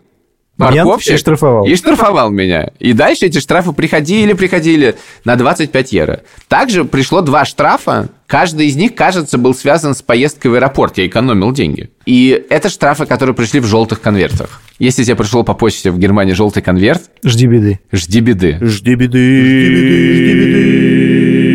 [0.59, 1.65] парковщик и штрафовал.
[1.65, 2.73] И штрафовал меня.
[2.79, 6.21] И дальше эти штрафы приходили, приходили на 25 евро.
[6.49, 8.11] Также пришло два штрафа.
[8.33, 10.97] Каждый из них, кажется, был связан с поездкой в аэропорт.
[10.97, 11.91] Я экономил деньги.
[12.07, 14.63] И это штрафы, которые пришли в желтых конвертах.
[14.79, 17.03] Если тебе пришло по почте в Германии желтый конверт...
[17.23, 17.81] Жди беды.
[17.93, 18.57] Жди беды.
[18.59, 19.43] Жди беды.
[19.43, 21.52] Жди беды.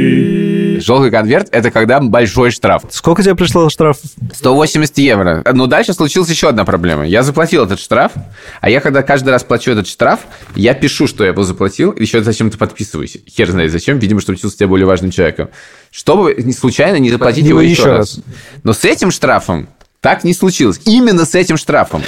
[0.88, 2.84] Желтый конверт– это когда большой штраф.
[2.91, 3.97] Сколько тебе пришло штраф?
[4.34, 5.43] 180 евро.
[5.54, 7.06] Но дальше случилась еще одна проблема.
[7.06, 8.13] Я заплатил этот штраф,
[8.62, 10.21] а я когда каждый раз плачу этот штраф,
[10.56, 13.17] я пишу, что я его заплатил, еще зачем-то подписываюсь.
[13.30, 15.50] Хер знает зачем, видимо, чтобы чувствовать себя более важным человеком.
[15.91, 18.15] Чтобы случайно не заплатить его, его еще раз.
[18.15, 18.19] раз.
[18.63, 19.67] Но с этим штрафом
[20.00, 20.80] так не случилось.
[20.86, 22.02] Именно с этим штрафом.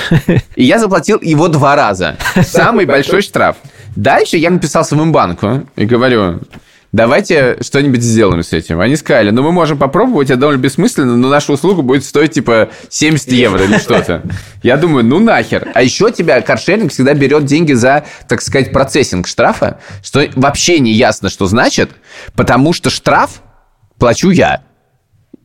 [0.55, 2.17] И я заплатил его два раза.
[2.43, 3.57] Самый большой штраф.
[3.97, 6.39] Дальше я написал своему банку и говорю,
[6.91, 8.80] давайте что-нибудь сделаем с этим.
[8.80, 12.69] Они сказали, ну мы можем попробовать, это довольно бессмысленно, но наша услуга будет стоить типа
[12.89, 14.23] 70 евро или что-то.
[14.63, 15.69] Я думаю, ну нахер.
[15.73, 20.93] А еще тебя каршеринг всегда берет деньги за, так сказать, процессинг штрафа, что вообще не
[20.93, 21.91] ясно, что значит,
[22.36, 23.41] потому что штраф
[23.97, 24.63] плачу я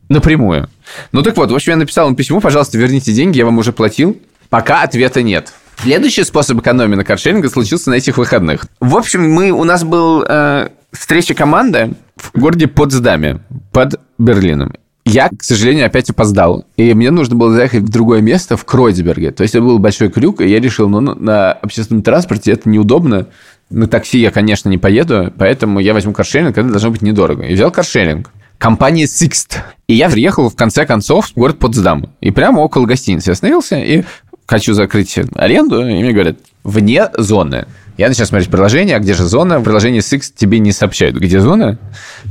[0.09, 0.69] напрямую.
[1.11, 3.73] Ну так вот, в общем, я написал им письмо, пожалуйста, верните деньги, я вам уже
[3.73, 4.19] платил.
[4.49, 5.51] Пока ответа нет.
[5.81, 8.65] Следующий способ экономии на каршеринге случился на этих выходных.
[8.79, 13.39] В общем, мы, у нас был э, встреча команды в городе Потсдаме
[13.71, 14.73] под Берлином.
[15.05, 16.65] Я, к сожалению, опять опоздал.
[16.77, 19.31] И мне нужно было заехать в другое место, в Кройцберге.
[19.31, 23.27] То есть это был большой крюк, и я решил, ну, на общественном транспорте это неудобно.
[23.69, 27.43] На такси я, конечно, не поеду, поэтому я возьму каршеринг, это должно быть недорого.
[27.43, 28.31] И взял каршеринг.
[28.57, 29.57] Компания Sixt.
[29.87, 32.09] И я приехал, в конце концов, в город Потсдам.
[32.21, 34.03] И прямо около гостиницы остановился, и
[34.47, 37.67] хочу закрыть аренду, и мне говорят, вне зоны.
[37.97, 39.59] Я начал смотреть приложение, а где же зона?
[39.59, 41.77] В приложении Six тебе не сообщают, где зона.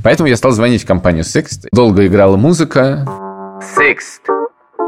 [0.03, 1.69] Поэтому я стал звонить в компанию Six.
[1.73, 3.07] Долго играла музыка.
[3.79, 3.97] Six,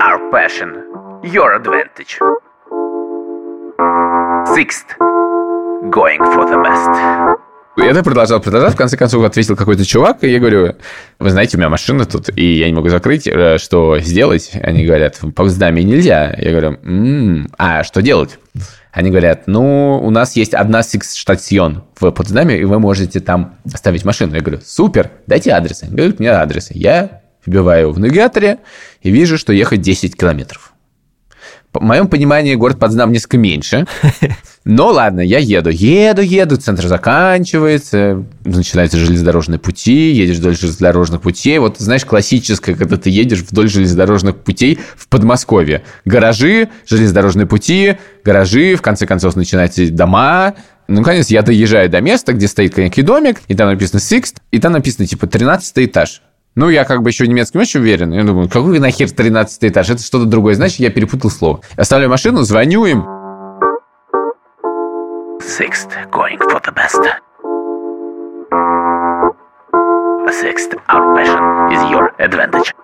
[0.02, 0.74] our passion,
[1.22, 2.18] your advantage.
[4.54, 4.84] Six,
[5.90, 7.36] going for the best.
[7.78, 8.70] Это продолжал, продолжал.
[8.70, 10.76] В конце концов ответил какой-то чувак, и я говорю,
[11.18, 14.52] вы знаете, у меня машина тут, и я не могу закрыть, э, что сделать?
[14.62, 16.34] Они говорят, по здами нельзя.
[16.38, 18.38] Я говорю, м-м, а что делать?
[18.96, 24.06] Они говорят, ну, у нас есть одна штацион в Потсдаме, и вы можете там оставить
[24.06, 24.34] машину.
[24.34, 25.82] Я говорю, супер, дайте адрес.
[25.82, 26.72] Они говорят, мне адресы.
[26.74, 28.60] Я вбиваю в навигаторе
[29.02, 30.72] и вижу, что ехать 10 километров.
[31.74, 33.84] В моем понимании город Потсдам несколько меньше.
[34.68, 41.58] Но ладно, я еду, еду, еду, центр заканчивается, начинаются железнодорожные пути, едешь вдоль железнодорожных путей.
[41.58, 45.84] Вот, знаешь, классическое, когда ты едешь вдоль железнодорожных путей в Подмосковье.
[46.04, 50.54] Гаражи, железнодорожные пути, гаражи, в конце концов начинаются дома,
[50.88, 54.58] ну, наконец, я доезжаю до места, где стоит некий домик, и там написано Six, и
[54.58, 56.22] там написано, типа, 13 этаж.
[56.56, 58.12] Ну, я как бы еще немецким очень уверен.
[58.12, 59.90] Я думаю, какой нахер 13 этаж?
[59.90, 60.54] Это что-то другое.
[60.54, 61.60] Значит, я перепутал слово.
[61.76, 63.04] Оставляю машину, звоню им.
[65.56, 67.00] Sixth, going for the best.
[70.30, 72.74] Sixth, our passion is your advantage.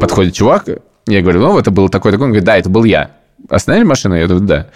[0.00, 0.64] Подходит чувак,
[1.06, 2.24] я говорю, ну, это был такой-такой.
[2.24, 3.10] Он говорит, да, это был я.
[3.50, 4.14] Остановили машину?
[4.14, 4.66] Я говорю, да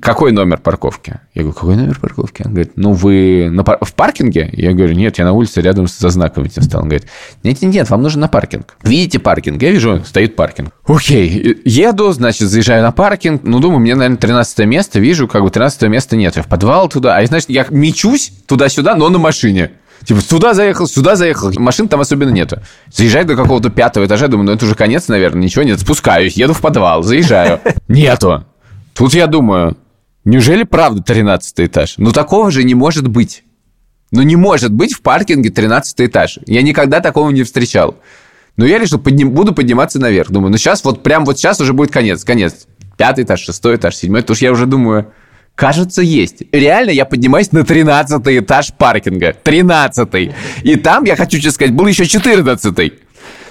[0.00, 1.20] какой номер парковки?
[1.34, 2.42] Я говорю, какой номер парковки?
[2.44, 3.78] Он говорит, ну, вы на пар...
[3.82, 4.48] в паркинге?
[4.52, 6.82] Я говорю, нет, я на улице рядом со знаком этим стал.
[6.82, 7.08] Он говорит,
[7.42, 8.76] нет, нет, нет, вам нужно на паркинг.
[8.82, 9.60] Видите паркинг?
[9.60, 10.72] Я вижу, стоит паркинг.
[10.86, 13.42] Окей, еду, значит, заезжаю на паркинг.
[13.44, 14.98] Ну, думаю, мне, наверное, 13 место.
[14.98, 16.36] Вижу, как бы 13 места нет.
[16.36, 17.18] Я в подвал туда.
[17.18, 19.72] А, значит, я мечусь туда-сюда, но на машине.
[20.04, 21.52] Типа, сюда заехал, сюда заехал.
[21.58, 22.60] Машин там особенно нету.
[22.90, 25.78] Заезжаю до какого-то пятого этажа, думаю, ну это уже конец, наверное, ничего нет.
[25.80, 27.60] Спускаюсь, еду в подвал, заезжаю.
[27.88, 28.44] Нету.
[28.94, 29.76] Тут я думаю,
[30.24, 31.94] неужели правда 13 этаж?
[31.96, 33.44] Ну, такого же не может быть.
[34.10, 36.38] Ну, не может быть в паркинге 13 этаж.
[36.46, 37.96] Я никогда такого не встречал.
[38.56, 40.30] Но я решил, подним, буду подниматься наверх.
[40.30, 42.66] Думаю, ну сейчас, вот прям вот сейчас уже будет конец, конец.
[42.98, 44.22] Пятый этаж, шестой этаж, седьмой.
[44.22, 45.12] Что я уже думаю,
[45.54, 46.42] кажется, есть.
[46.52, 49.34] Реально, я поднимаюсь на 13 этаж паркинга.
[49.42, 52.92] 13 И там, я хочу тебе сказать, был еще 14 -й.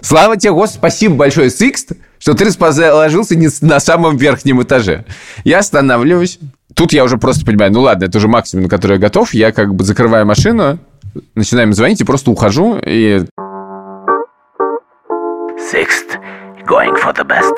[0.02, 5.06] Слава тебе, Господи, спасибо большое, Сикст, что ты расположился не на самом верхнем этаже.
[5.44, 6.40] Я останавливаюсь.
[6.76, 9.34] Тут я уже просто понимаю, ну ладно, это уже максимум, на который я готов.
[9.34, 10.78] Я как бы закрываю машину,
[11.34, 12.78] начинаем звонить и просто ухожу.
[12.86, 13.26] И...
[15.74, 16.20] Sixth,
[16.68, 17.56] going for the best.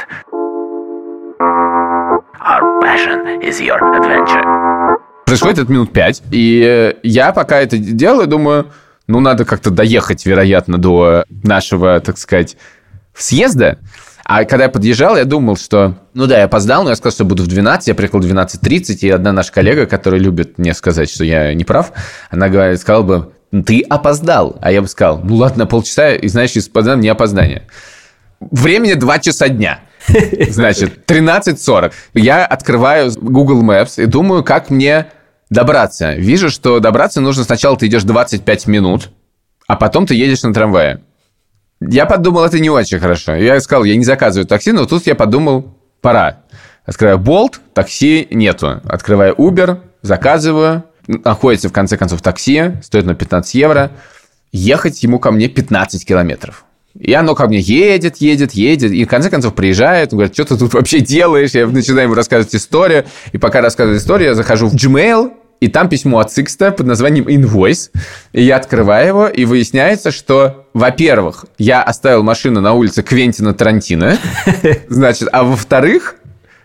[2.39, 4.97] Our passion is your adventure.
[5.26, 8.67] Происходит это минут пять, и э, я пока это делаю, думаю,
[9.08, 12.56] ну, надо как-то доехать, вероятно, до нашего, так сказать,
[13.15, 13.80] съезда.
[14.25, 15.95] А когда я подъезжал, я думал, что...
[16.13, 18.99] Ну да, я опоздал, но я сказал, что буду в 12, я приехал в 12.30,
[19.01, 21.91] и одна наша коллега, которая любит мне сказать, что я не прав,
[22.29, 23.33] она говорит, сказала бы,
[23.65, 24.57] ты опоздал.
[24.62, 27.67] А я бы сказал, ну ладно, полчаса, и знаешь, из не опоздание.
[28.39, 29.81] Времени 2 часа дня.
[30.49, 31.91] Значит, 13.40.
[32.13, 35.07] Я открываю Google Maps и думаю, как мне
[35.49, 36.13] добраться.
[36.13, 39.09] Вижу, что добраться нужно сначала ты идешь 25 минут,
[39.67, 41.01] а потом ты едешь на трамвае.
[41.89, 43.36] Я подумал, это не очень хорошо.
[43.36, 46.39] Я сказал, я не заказываю такси, но тут я подумал, пора.
[46.86, 48.82] Открываю Bolt, такси нету.
[48.86, 50.84] Открываю Uber, заказываю.
[51.08, 53.91] Находится, в конце концов, такси, стоит на 15 евро.
[54.52, 56.65] Ехать ему ко мне 15 километров.
[56.98, 60.46] И оно ко мне едет, едет, едет, и в конце концов приезжает, он говорит, что
[60.46, 61.52] ты тут вообще делаешь?
[61.52, 65.89] Я начинаю ему рассказывать историю, и пока рассказываю историю, я захожу в Gmail, и там
[65.89, 67.91] письмо от Сикста под названием Invoice.
[68.33, 74.17] И я открываю его, и выясняется, что, во-первых, я оставил машину на улице Квентина Тарантино,
[74.89, 76.15] значит, а во-вторых,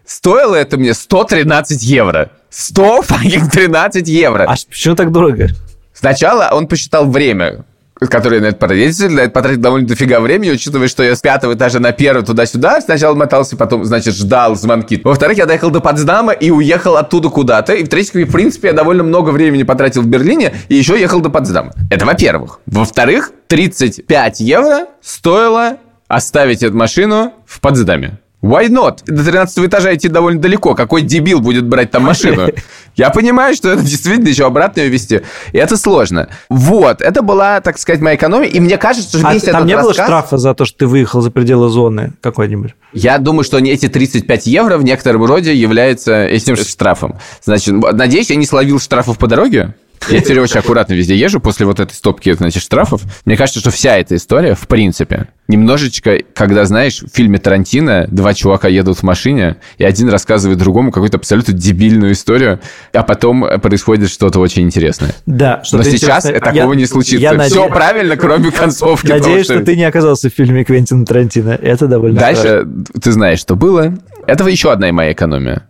[0.05, 2.31] стоило это мне 113 евро.
[2.51, 4.45] 113 евро.
[4.45, 5.49] А почему так дорого?
[5.93, 7.65] Сначала он посчитал время,
[8.01, 11.55] который на это потратил, на это потратил довольно дофига времени, учитывая, что я с пятого
[11.55, 15.01] этажа на первый туда-сюда сначала мотался, потом, значит, ждал звонки.
[15.03, 17.75] Во-вторых, я доехал до Потсдама и уехал оттуда куда-то.
[17.75, 21.31] И в-третьих, в принципе, я довольно много времени потратил в Берлине и еще ехал до
[21.31, 21.73] Потсдама.
[21.91, 22.61] Это во-первых.
[22.67, 28.19] Во-вторых, 35 евро стоило оставить эту машину в Потсдаме.
[28.43, 29.01] Why not?
[29.07, 30.75] До 13 этажа идти довольно далеко.
[30.75, 32.49] Какой дебил будет брать там машину?
[32.95, 35.23] Я понимаю, что это действительно еще обратно ее вести.
[35.53, 36.29] И это сложно.
[36.49, 37.03] Вот.
[37.03, 38.49] Это была, так сказать, моя экономия.
[38.49, 39.97] И мне кажется, что а весь там не рассказ...
[39.97, 42.75] было штрафа за то, что ты выехал за пределы зоны какой-нибудь?
[42.93, 47.19] Я думаю, что эти 35 евро в некотором роде являются этим штрафом.
[47.43, 49.75] Значит, надеюсь, я не словил штрафов по дороге.
[50.09, 53.03] Я теперь очень аккуратно везде езжу после вот этой стопки, значит, штрафов.
[53.25, 58.35] Мне кажется, что вся эта история, в принципе, немножечко, когда, знаешь, в фильме Тарантино два
[58.35, 62.61] чувака едут в машине, и один рассказывает другому какую-то абсолютно дебильную историю,
[62.93, 65.15] а потом происходит что-то очень интересное.
[65.27, 65.63] Да.
[65.65, 67.19] Что Но сейчас такого я, не случится.
[67.19, 67.75] Я Все наде...
[67.75, 69.09] правильно, кроме концовки.
[69.09, 69.55] Надеюсь, что...
[69.55, 71.51] что ты не оказался в фильме Квентина Тарантино.
[71.51, 72.85] Это довольно Дальше страшно.
[73.01, 73.95] ты знаешь, что было.
[74.27, 75.69] Это еще одна моя экономия.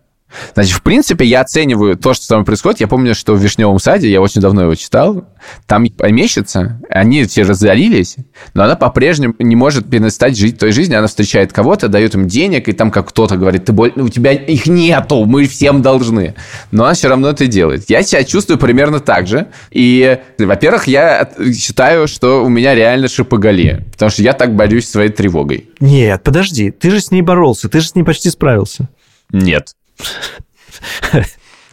[0.54, 2.80] Значит, в принципе, я оцениваю то, что там происходит.
[2.80, 5.24] Я помню, что в «Вишневом саде», я очень давно его читал,
[5.66, 8.16] там помещица, они все разорились,
[8.54, 10.98] но она по-прежнему не может перестать жить той жизнью.
[10.98, 13.92] Она встречает кого-то, дает им денег, и там как кто-то говорит, ты боль...
[13.96, 16.34] у тебя их нету, мы всем должны.
[16.70, 17.88] Но она все равно это делает.
[17.88, 19.48] Я себя чувствую примерно так же.
[19.70, 25.10] И, во-первых, я считаю, что у меня реально шипоголия, потому что я так борюсь своей
[25.10, 25.70] тревогой.
[25.80, 28.88] Нет, подожди, ты же с ней боролся, ты же с ней почти справился.
[29.32, 29.74] Нет.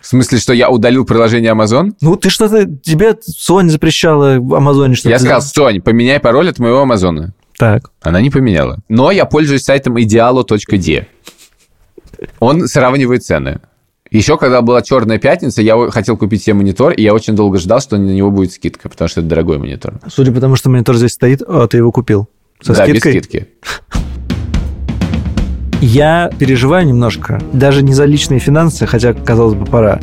[0.05, 1.93] В смысле, что я удалил приложение Amazon?
[1.99, 2.65] Ну, ты что-то...
[2.65, 5.09] Тебе Sony запрещала в Амазоне что-то...
[5.09, 7.33] Я сказал, Sony, поменяй пароль от моего Амазона.
[7.57, 7.89] Так.
[8.01, 8.77] Она не поменяла.
[8.87, 11.05] Но я пользуюсь сайтом idealo.de.
[12.39, 13.61] Он сравнивает цены.
[14.11, 17.81] Еще когда была черная пятница, я хотел купить себе монитор, и я очень долго ждал,
[17.81, 19.99] что на него будет скидка, потому что это дорогой монитор.
[20.07, 22.29] Судя по тому, что монитор здесь стоит, а ты его купил.
[22.61, 23.13] Со да, скидкой?
[23.13, 23.47] без скидки.
[25.81, 29.99] Я переживаю немножко, даже не за личные финансы, хотя, казалось бы, пора,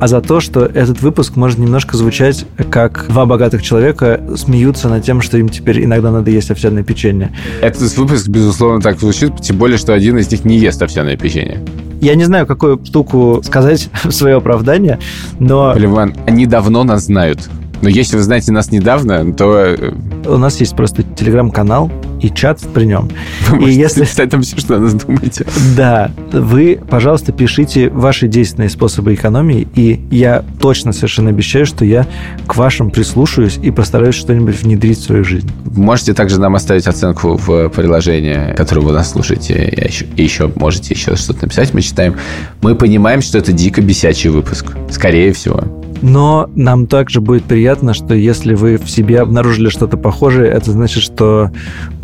[0.00, 5.04] а за то, что этот выпуск может немножко звучать, как два богатых человека смеются над
[5.04, 7.32] тем, что им теперь иногда надо есть овсяное печенье.
[7.60, 11.60] Этот выпуск, безусловно, так звучит, тем более, что один из них не ест овсяное печенье.
[12.00, 14.98] Я не знаю, какую штуку сказать в свое оправдание,
[15.38, 15.74] но...
[15.76, 17.48] Ливан, они давно нас знают.
[17.82, 19.56] Но если вы знаете нас недавно, то...
[19.56, 19.92] Э,
[20.26, 23.08] У нас есть просто телеграм-канал и чат при нем.
[23.50, 24.02] Вы и если...
[24.02, 25.46] писать там все, что о нас думаете.
[25.76, 26.10] Да.
[26.32, 32.06] Вы, пожалуйста, пишите ваши действенные способы экономии, и я точно совершенно обещаю, что я
[32.46, 35.50] к вашим прислушаюсь и постараюсь что-нибудь внедрить в свою жизнь.
[35.74, 40.50] Можете также нам оставить оценку в приложении, которое вы нас слушаете, и еще, и еще
[40.56, 42.16] можете еще что-то написать, мы читаем.
[42.62, 44.72] Мы понимаем, что это дико бесячий выпуск.
[44.90, 45.62] Скорее всего.
[46.02, 51.02] Но нам также будет приятно, что если вы в себе обнаружили что-то похожее, это значит,
[51.02, 51.50] что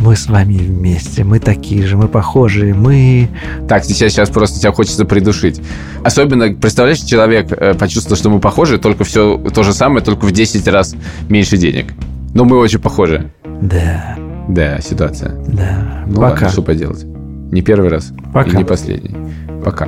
[0.00, 3.28] мы с вами вместе, мы такие же, мы похожие, мы...
[3.68, 5.60] Так, сейчас, сейчас просто тебя хочется придушить.
[6.04, 10.32] Особенно, представляешь, человек э, почувствовал, что мы похожи, только все то же самое, только в
[10.32, 10.94] 10 раз
[11.28, 11.92] меньше денег.
[12.34, 13.30] Но мы очень похожи.
[13.60, 14.16] Да.
[14.48, 15.32] Да, ситуация.
[15.46, 16.04] Да.
[16.06, 16.28] Ну Пока.
[16.28, 17.04] ладно, что поделать.
[17.04, 18.12] Не первый раз.
[18.32, 18.50] Пока.
[18.50, 19.14] И не последний.
[19.62, 19.86] Пока.